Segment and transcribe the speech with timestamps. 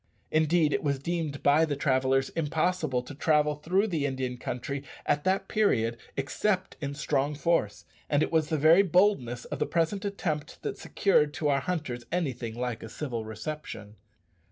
[0.31, 5.25] Indeed, it was deemed by the traders impossible to travel through the Indian country at
[5.25, 10.03] that period except in strong force, and it was the very boldness of the present
[10.03, 13.95] attempt that secured to our hunters anything like a civil reception.